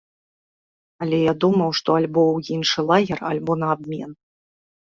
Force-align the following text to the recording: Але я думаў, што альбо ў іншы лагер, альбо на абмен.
Але 1.05 1.19
я 1.23 1.33
думаў, 1.43 1.69
што 1.81 1.89
альбо 1.99 2.23
ў 2.37 2.57
іншы 2.57 2.79
лагер, 2.89 3.19
альбо 3.33 3.51
на 3.67 3.71
абмен. 3.75 4.11